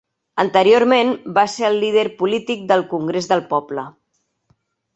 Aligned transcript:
Anteriorment, 0.43 1.11
va 1.35 1.43
ser 1.57 1.67
el 1.69 1.77
líder 1.85 2.07
polític 2.23 2.65
del 2.73 2.85
Congrés 2.97 3.31
del 3.35 3.47
Poble. 3.55 3.87